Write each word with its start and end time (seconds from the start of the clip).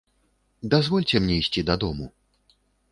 Дазвольце 0.75 1.15
мне 1.27 1.35
ісці 1.43 1.67
дадому? 1.69 2.13